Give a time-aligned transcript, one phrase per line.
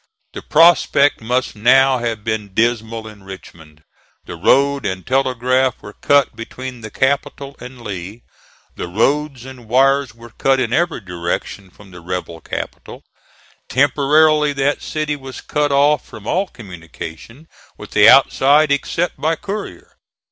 [0.33, 3.83] The prospect must now have been dismal in Richmond.
[4.25, 8.23] The road and telegraph were cut between the capital and Lee.
[8.75, 13.03] The roads and wires were cut in every direction from the rebel capital.
[13.69, 17.47] Temporarily that city was cut off from all communication
[17.77, 19.97] with the outside except by courier.